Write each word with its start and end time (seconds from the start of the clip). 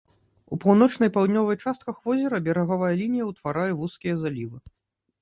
У 0.55 0.57
паўночнай 0.63 1.11
паўднёвай 1.17 1.59
частках 1.67 2.01
возера 2.07 2.41
берагавая 2.49 2.93
лінія 3.05 3.31
ўтварае 3.31 3.71
вузкія 3.83 4.21
залівы. 4.27 4.57